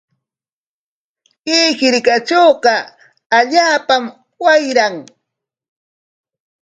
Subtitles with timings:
[1.45, 2.75] Chay hirkatrawqa
[3.37, 4.03] allaapam
[4.43, 4.95] wayran.